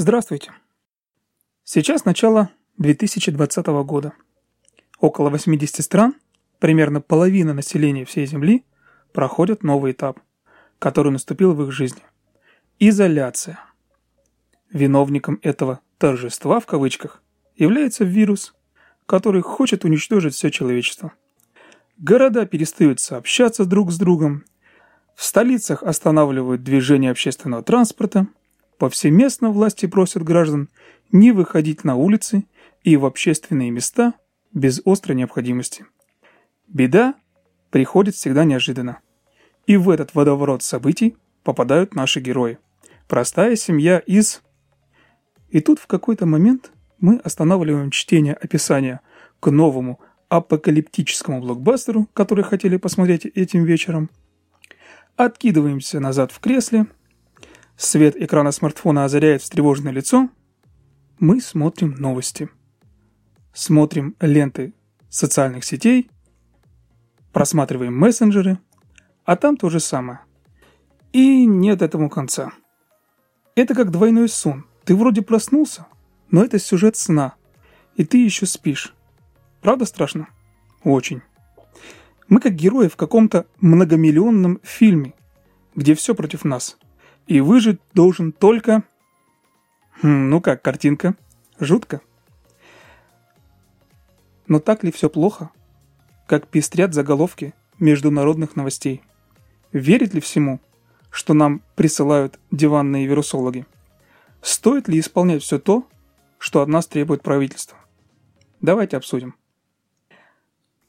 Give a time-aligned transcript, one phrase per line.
[0.00, 0.52] Здравствуйте.
[1.62, 4.14] Сейчас начало 2020 года.
[4.98, 6.14] Около 80 стран,
[6.58, 8.64] примерно половина населения всей Земли,
[9.12, 10.18] проходят новый этап,
[10.78, 12.00] который наступил в их жизни.
[12.78, 13.60] Изоляция.
[14.72, 17.22] Виновником этого «торжества» в кавычках
[17.54, 18.54] является вирус,
[19.04, 21.12] который хочет уничтожить все человечество.
[21.98, 24.46] Города перестают сообщаться друг с другом,
[25.14, 28.28] в столицах останавливают движение общественного транспорта–
[28.80, 30.70] Повсеместно власти просят граждан
[31.12, 32.46] не выходить на улицы
[32.82, 34.14] и в общественные места
[34.54, 35.84] без острой необходимости.
[36.66, 37.14] Беда
[37.70, 39.00] приходит всегда неожиданно.
[39.66, 42.58] И в этот водоворот событий попадают наши герои.
[43.06, 44.40] Простая семья из...
[45.50, 49.02] И тут в какой-то момент мы останавливаем чтение описания
[49.40, 54.08] к новому апокалиптическому блокбастеру, который хотели посмотреть этим вечером.
[55.16, 56.86] Откидываемся назад в кресле–
[57.80, 60.28] Свет экрана смартфона озаряет встревоженное лицо.
[61.18, 62.50] Мы смотрим новости.
[63.54, 64.74] Смотрим ленты
[65.08, 66.10] социальных сетей,
[67.32, 68.58] просматриваем мессенджеры,
[69.24, 70.20] а там то же самое.
[71.14, 72.52] И нет этому конца.
[73.54, 74.66] Это как двойной сон.
[74.84, 75.86] Ты вроде проснулся,
[76.30, 77.32] но это сюжет сна,
[77.96, 78.92] и ты еще спишь.
[79.62, 80.28] Правда страшно?
[80.84, 81.22] Очень.
[82.28, 85.14] Мы как герои в каком-то многомиллионном фильме,
[85.74, 86.76] где все против нас–
[87.26, 88.82] и выжить должен только...
[90.02, 91.14] Хм, ну как, картинка?
[91.58, 92.00] Жутко.
[94.46, 95.50] Но так ли все плохо?
[96.26, 99.02] Как пестрят заголовки международных новостей?
[99.72, 100.60] Верит ли всему,
[101.10, 103.66] что нам присылают диванные вирусологи?
[104.42, 105.86] Стоит ли исполнять все то,
[106.38, 107.78] что от нас требует правительство?
[108.60, 109.34] Давайте обсудим.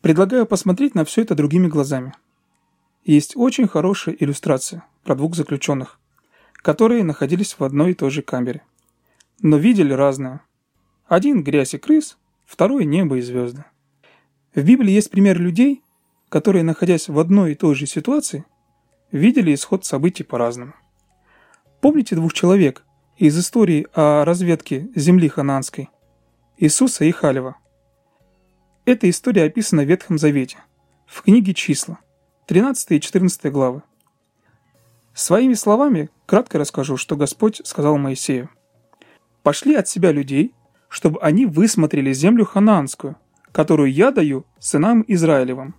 [0.00, 2.14] Предлагаю посмотреть на все это другими глазами.
[3.04, 5.98] Есть очень хорошая иллюстрация про двух заключенных,
[6.62, 8.62] которые находились в одной и той же камере.
[9.40, 10.42] Но видели разное.
[11.06, 13.64] Один– грязь и крыс, второй– небо и звезды.
[14.54, 15.82] В Библии есть пример людей,
[16.28, 18.44] которые, находясь в одной и той же ситуации,
[19.10, 20.74] видели исход событий по-разному.
[21.80, 22.84] Помните двух человек
[23.16, 25.90] из истории о разведке земли хананской?
[26.58, 27.56] Иисуса и Халева.
[28.84, 30.58] Эта история описана в Ветхом Завете,
[31.06, 31.98] в книге «Числа»,
[32.46, 33.82] 13 и 14 главы.
[35.14, 38.48] Своими словами кратко расскажу, что Господь сказал Моисею.
[39.42, 40.54] «Пошли от себя людей,
[40.88, 43.16] чтобы они высмотрели землю ханаанскую,
[43.52, 45.74] которую я даю сынам Израилевым».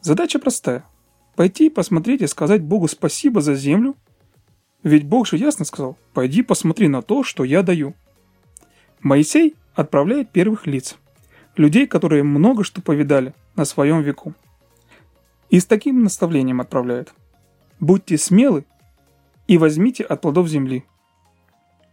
[0.00, 0.84] Задача простая–
[1.36, 3.94] пойти посмотреть и сказать Богу спасибо за землю,
[4.82, 7.94] ведь Бог же ясно сказал «пойди посмотри на то, что я даю».
[9.00, 10.96] Моисей отправляет первых лиц,
[11.56, 14.34] людей, которые много что повидали на своем веку.
[15.50, 17.12] И с таким наставлением отправляет–
[17.80, 18.64] Будьте смелы
[19.46, 20.84] и возьмите от плодов земли.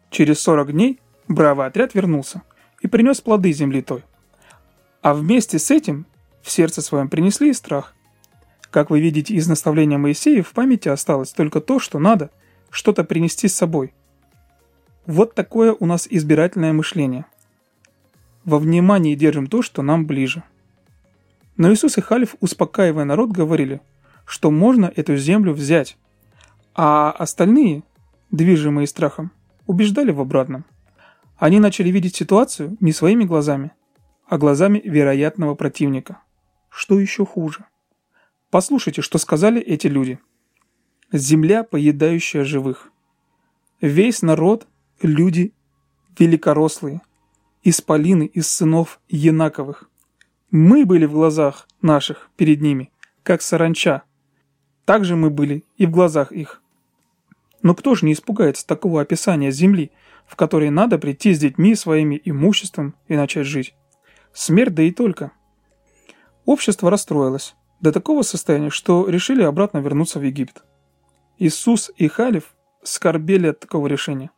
[0.10, 2.42] Через 40 дней бравый отряд вернулся
[2.82, 4.04] и принес плоды земли той.
[5.02, 6.08] А вместе с этим
[6.42, 7.94] в сердце своем принесли и страх.
[8.72, 12.32] Как вы видите из наставления Моисея, в памяти осталось только то, что надо
[12.72, 13.94] что-то принести с собой.
[15.06, 17.26] Вот такое у нас избирательное мышление.
[18.44, 20.44] Во внимании держим то, что нам ближе.
[21.58, 23.82] Но Иисус и Халиф, успокаивая народ, говорили–
[24.26, 25.98] что можно эту землю взять,
[26.74, 27.84] а остальные,
[28.32, 29.32] движимые страхом,
[29.68, 30.66] убеждали в обратном.
[31.38, 33.72] Они начали видеть ситуацию не своими глазами,
[34.28, 36.20] а глазами вероятного противника.
[36.70, 37.66] Что еще хуже?
[38.50, 40.20] Послушайте, что сказали эти люди.
[41.12, 42.92] Земля, поедающая живых.
[43.82, 44.68] Весь народ–
[45.02, 45.54] люди
[46.18, 47.02] великорослые,
[47.64, 49.90] исполины из сынов Енаковых.
[50.52, 52.92] Мы были в глазах наших перед ними,
[53.24, 54.04] как саранча,
[54.86, 56.62] так же мы были и в глазах их.
[57.62, 59.92] Но кто же не испугается такого описания земли,
[60.28, 63.76] в которой надо прийти с детьми своими имуществом и начать жить?
[64.34, 65.32] Смерть да и только.
[66.46, 70.64] Общество расстроилось до такого состояния, что решили обратно вернуться в Египет.
[71.40, 74.30] Иисус и Халиф скорбели от такого решения.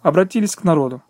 [0.00, 1.02] Обратились к народу,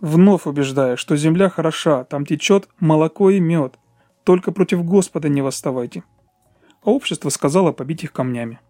[0.00, 3.78] вновь убеждая, что земля хороша, там течет молоко и мед,
[4.24, 6.02] только против Господа не восставайте
[6.86, 8.60] а общество сказало побить их камнями.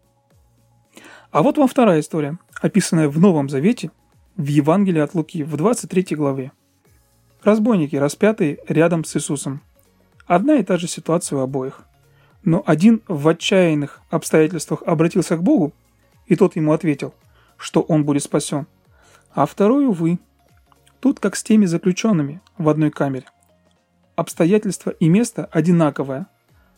[1.30, 3.90] А вот вам вторая история, описанная в Новом Завете,
[4.36, 6.52] в Евангелии от Луки, в 23 главе.
[7.42, 9.60] Разбойники, распятые рядом с Иисусом.
[10.26, 11.82] Одна и та же ситуация у обоих.
[12.42, 15.74] Но один в отчаянных обстоятельствах обратился к Богу,
[16.26, 17.12] и тот ему ответил,
[17.58, 18.66] что он будет спасен.
[19.30, 20.18] А второй, увы,
[21.00, 23.26] тут как с теми заключенными в одной камере.
[24.14, 26.28] Обстоятельства и место одинаковое,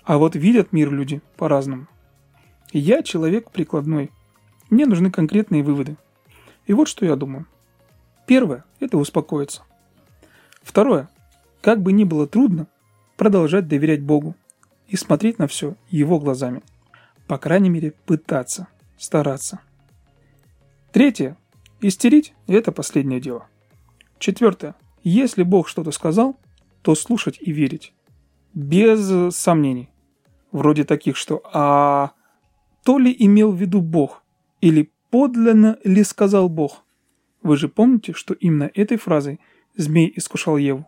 [0.08, 1.86] а вот видят мир люди по-разному.
[2.72, 4.10] Я человек прикладной.
[4.70, 5.98] Мне нужны конкретные выводы.
[6.66, 7.44] И вот что я думаю.
[8.26, 9.64] Первое– это успокоиться.
[10.62, 11.10] Второе–
[11.60, 12.68] как бы ни было трудно,
[13.18, 14.34] продолжать доверять Богу
[14.86, 16.62] и смотреть на все Его глазами.
[17.26, 18.66] По крайней мере, пытаться,
[18.96, 19.60] стараться.
[20.90, 21.36] Третье–
[21.82, 23.46] истерить– это последнее дело.
[24.18, 26.40] Четвертое– если Бог что-то сказал,
[26.80, 27.92] то слушать и верить.
[28.54, 29.90] Без сомнений.
[30.52, 32.12] Вроде таких, что «а
[32.84, 34.22] то ли имел в виду Бог?»
[34.60, 36.84] или «подлинно ли сказал Бог?»
[37.42, 39.40] Вы же помните, что именно этой фразой
[39.76, 40.86] змей искушал Еву?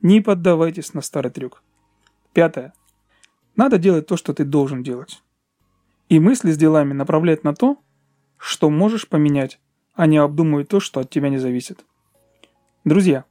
[0.00, 1.62] Не поддавайтесь на старый трюк.
[2.32, 2.72] Пятое.
[3.56, 5.22] Надо делать то, что ты должен делать.
[6.08, 7.78] И мысли с делами направлять на то,
[8.38, 9.60] что можешь поменять,
[9.94, 11.84] а не обдумывать то, что от тебя не зависит.
[12.84, 13.24] Друзья,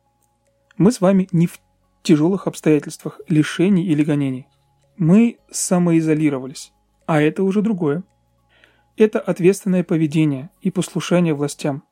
[0.77, 1.59] мы с вами не в
[2.01, 4.47] тяжелых обстоятельствах лишений или гонений.
[4.97, 6.71] Мы самоизолировались,
[7.05, 8.03] а это уже другое.
[8.95, 11.83] Это ответственное поведение и послушание властям.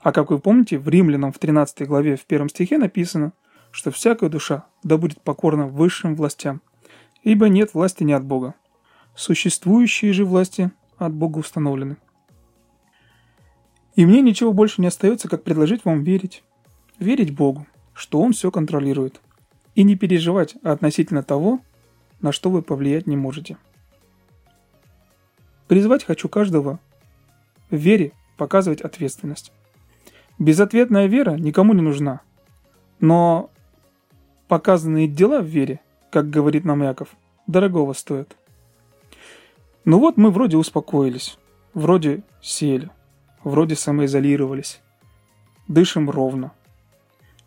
[0.00, 3.32] А как вы помните, в Римлянам в 13 главе в первом стихе написано,
[3.70, 6.60] что всякая душа да будет покорна высшим властям,
[7.22, 8.54] ибо нет власти не от Бога.
[9.14, 11.96] Существующие же власти от Бога установлены.
[13.94, 16.42] И мне ничего больше не остается, как предложить вам верить.
[16.98, 19.20] Верить Богу, что Он все контролирует.
[19.74, 21.60] И не переживать относительно того,
[22.20, 23.56] на что вы повлиять не можете.
[25.68, 26.80] Призвать хочу каждого
[27.70, 29.52] в вере показывать ответственность.
[30.38, 32.22] Безответная вера никому не нужна.
[32.98, 33.50] Но
[34.48, 35.80] показанные дела в вере,
[36.10, 37.10] как говорит нам Яков,
[37.46, 38.36] дорогого стоят.
[39.84, 41.38] Ну вот мы вроде успокоились,
[41.72, 42.90] вроде сели,
[43.44, 44.80] вроде самоизолировались.
[45.68, 46.52] Дышим ровно.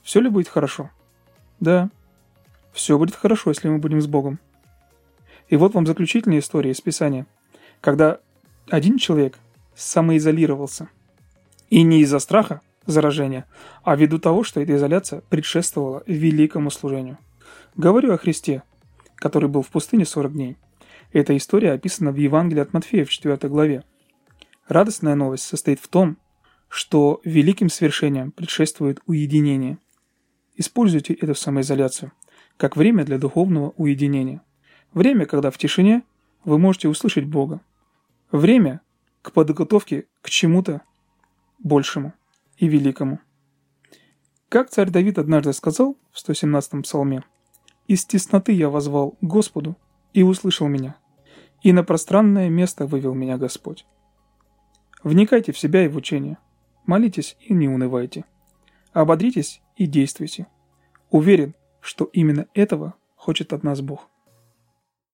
[0.02, 0.90] Все ли будет хорошо?
[1.60, 1.90] Да.
[2.72, 4.40] Все будет хорошо, если мы будем с Богом.
[5.50, 7.28] И вот вам заключительная история из Писания,
[7.82, 8.20] когда
[8.70, 9.38] один человек
[9.76, 10.90] самоизолировался.
[11.70, 13.46] И не из-за страха, заражения,
[13.84, 17.18] а ввиду того, что эта изоляция предшествовала великому служению.
[17.76, 18.64] Говорю о Христе,
[19.16, 20.58] который был в пустыне 40 дней.
[21.12, 23.84] Эта история описана в Евангелии от Матфея в 4 главе.
[24.68, 26.18] Радостная новость состоит в том,
[26.68, 29.78] что великим свершением предшествует уединение.
[30.56, 32.12] Используйте эту самоизоляцию
[32.58, 34.42] как время для духовного уединения.
[34.94, 36.04] Время, когда в тишине
[36.44, 37.62] вы можете услышать Бога.
[38.32, 38.82] Время
[39.22, 40.82] к подготовке к чему-то
[41.60, 42.14] большему
[42.58, 43.20] и великому.
[44.50, 47.24] Как царь Давид однажды сказал в 117-м псалме,
[47.88, 49.78] «Из тесноты я возвал Господу,
[50.14, 50.96] и услышал меня,
[51.64, 53.86] и на пространное место вывел меня Господь».
[55.04, 56.38] Вникайте в себя и в учение,
[56.86, 58.26] молитесь и не унывайте,
[58.94, 60.48] ободритесь и действуйте.
[61.10, 64.08] Уверен, что именно этого хочет от нас Бог.